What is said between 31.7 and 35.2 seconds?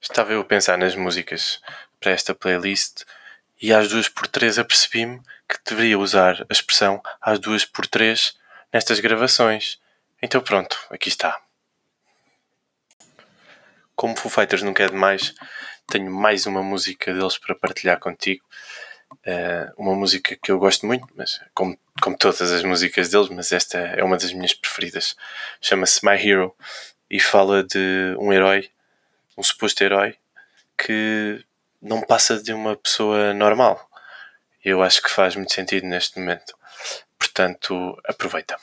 não passa de uma pessoa normal. Eu acho que